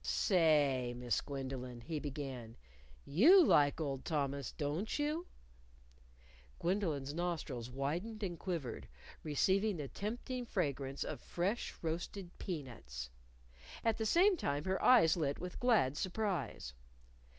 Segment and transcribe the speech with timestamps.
[0.03, 2.57] "Say, Miss Gwendolyn," he began,
[3.05, 5.27] "you like old Thomas, don't you?"
[6.57, 8.87] Gwendolyn's nostrils widened and quivered,
[9.21, 13.11] receiving the tempting fragrance of fresh roasted peanuts.
[13.83, 16.73] At the same time, her eyes lit with glad surprise.